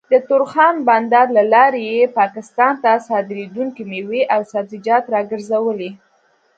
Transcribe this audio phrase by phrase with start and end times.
[0.13, 5.91] د تورخم بندر له لارې يې پاکستان ته صادرېدونکې مېوې او سبزيجات راګرځولي